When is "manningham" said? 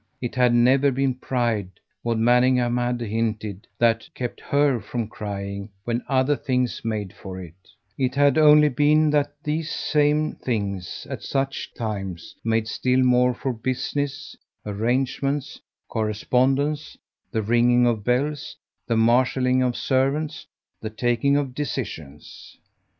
2.17-2.77